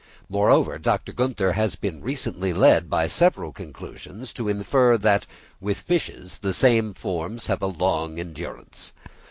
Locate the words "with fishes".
5.59-6.39